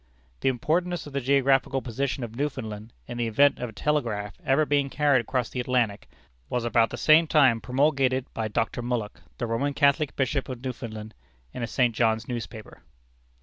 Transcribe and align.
The 0.39 0.49
importance 0.49 1.05
of 1.05 1.13
the 1.13 1.21
geographical 1.21 1.79
position 1.79 2.23
of 2.23 2.35
Newfoundland, 2.35 2.91
in 3.05 3.19
the 3.19 3.27
event 3.27 3.59
of 3.59 3.69
a 3.69 3.71
telegraph 3.71 4.33
ever 4.43 4.65
being 4.65 4.89
carried 4.89 5.21
across 5.21 5.51
the 5.51 5.59
Atlantic, 5.59 6.09
was 6.49 6.65
about 6.65 6.89
the 6.89 6.97
same 6.97 7.27
time 7.27 7.61
promulgated 7.61 8.25
by 8.33 8.47
Dr. 8.47 8.81
Mullock, 8.81 9.21
the 9.37 9.45
Roman 9.45 9.75
Catholic 9.75 10.15
Bishop 10.15 10.49
of 10.49 10.63
Newfoundland, 10.63 11.13
in 11.53 11.61
a 11.61 11.67
St. 11.67 11.93
John's 11.93 12.27
newspaper. 12.27 12.81